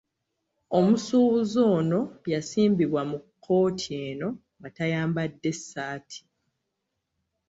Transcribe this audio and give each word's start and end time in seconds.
Omusuubuzi 0.77 1.59
ono 1.77 1.99
yasimbibwa 2.31 3.01
mu 3.11 3.17
kkooti 3.23 3.89
eno 4.07 4.27
nga 4.57 4.69
tayambadde 4.75 5.51
ssaati. 5.57 6.19